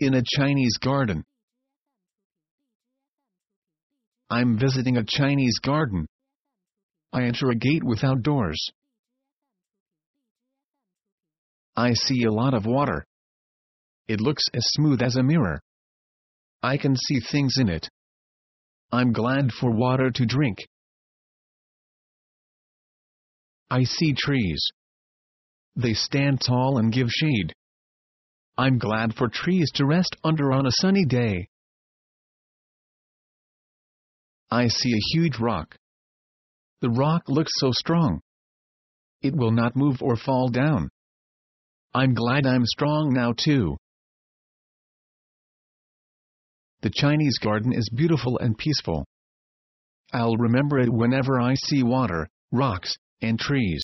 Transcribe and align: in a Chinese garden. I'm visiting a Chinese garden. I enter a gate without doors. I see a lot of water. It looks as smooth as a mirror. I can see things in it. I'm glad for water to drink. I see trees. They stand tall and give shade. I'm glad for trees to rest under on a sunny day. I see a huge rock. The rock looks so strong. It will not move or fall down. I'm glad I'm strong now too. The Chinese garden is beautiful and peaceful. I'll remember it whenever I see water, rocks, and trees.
in 0.00 0.14
a 0.14 0.22
Chinese 0.36 0.76
garden. 0.78 1.24
I'm 4.30 4.58
visiting 4.58 4.96
a 4.96 5.04
Chinese 5.04 5.58
garden. 5.58 6.06
I 7.12 7.22
enter 7.22 7.50
a 7.50 7.56
gate 7.56 7.82
without 7.82 8.22
doors. 8.22 8.62
I 11.76 11.94
see 11.94 12.24
a 12.24 12.32
lot 12.32 12.54
of 12.54 12.66
water. 12.66 13.06
It 14.06 14.20
looks 14.20 14.44
as 14.52 14.64
smooth 14.66 15.00
as 15.02 15.16
a 15.16 15.22
mirror. 15.22 15.60
I 16.62 16.76
can 16.76 16.96
see 16.96 17.20
things 17.20 17.54
in 17.58 17.68
it. 17.68 17.88
I'm 18.90 19.12
glad 19.12 19.52
for 19.52 19.70
water 19.70 20.10
to 20.10 20.26
drink. 20.26 20.58
I 23.70 23.84
see 23.84 24.14
trees. 24.14 24.62
They 25.76 25.92
stand 25.92 26.40
tall 26.40 26.78
and 26.78 26.92
give 26.92 27.08
shade. 27.08 27.52
I'm 28.58 28.78
glad 28.78 29.14
for 29.14 29.28
trees 29.28 29.70
to 29.76 29.86
rest 29.86 30.16
under 30.24 30.52
on 30.52 30.66
a 30.66 30.72
sunny 30.80 31.04
day. 31.04 31.48
I 34.50 34.66
see 34.66 34.92
a 34.92 35.16
huge 35.16 35.38
rock. 35.38 35.76
The 36.80 36.90
rock 36.90 37.22
looks 37.28 37.52
so 37.54 37.70
strong. 37.70 38.20
It 39.22 39.36
will 39.36 39.52
not 39.52 39.76
move 39.76 40.02
or 40.02 40.16
fall 40.16 40.48
down. 40.48 40.90
I'm 41.94 42.14
glad 42.14 42.46
I'm 42.46 42.66
strong 42.66 43.12
now 43.14 43.32
too. 43.32 43.76
The 46.82 46.90
Chinese 46.92 47.38
garden 47.38 47.72
is 47.72 47.88
beautiful 47.94 48.38
and 48.38 48.58
peaceful. 48.58 49.04
I'll 50.12 50.36
remember 50.36 50.78
it 50.80 50.92
whenever 50.92 51.40
I 51.40 51.54
see 51.54 51.84
water, 51.84 52.28
rocks, 52.50 52.96
and 53.22 53.38
trees. 53.38 53.76